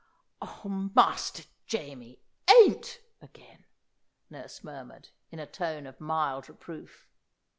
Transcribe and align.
"Oh, 0.41 0.89
Master 0.95 1.43
Jamie, 1.67 2.17
'ain't' 2.49 3.01
again!" 3.21 3.65
nurse 4.31 4.63
murmured, 4.63 5.09
in 5.29 5.37
a 5.37 5.45
tone 5.45 5.85
of 5.85 6.01
mild 6.01 6.49
reproof. 6.49 7.07